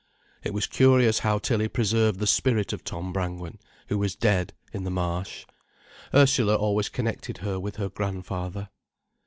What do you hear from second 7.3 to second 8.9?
her with her grandfather.